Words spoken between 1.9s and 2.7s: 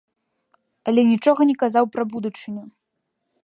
пра будучыню.